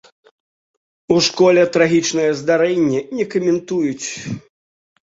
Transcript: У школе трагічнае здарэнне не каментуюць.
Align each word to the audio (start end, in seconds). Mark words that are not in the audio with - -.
У 1.15 1.17
школе 1.27 1.67
трагічнае 1.75 2.27
здарэнне 2.41 2.99
не 3.21 3.25
каментуюць. 3.37 4.07